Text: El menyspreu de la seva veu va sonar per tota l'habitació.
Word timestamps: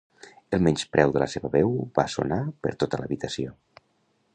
El 0.57 0.63
menyspreu 0.67 1.13
de 1.17 1.21
la 1.25 1.29
seva 1.35 1.53
veu 1.57 1.71
va 2.01 2.07
sonar 2.15 2.41
per 2.65 2.73
tota 2.85 3.03
l'habitació. 3.05 3.57